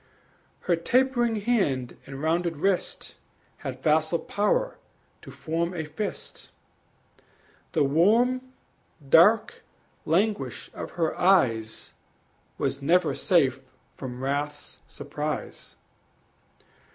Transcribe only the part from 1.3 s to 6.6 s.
hand and rounded wrist Had facile power to form a fist;